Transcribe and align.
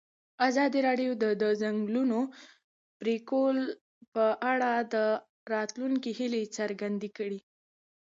ازادي 0.47 0.79
راډیو 0.87 1.11
د 1.23 1.25
د 1.41 1.43
ځنګلونو 1.61 2.19
پرېکول 2.99 3.57
په 4.13 4.25
اړه 4.51 4.71
د 4.93 4.95
راتلونکي 5.53 6.11
هیلې 6.19 6.43
څرګندې 6.57 7.09
کړې. 7.17 7.39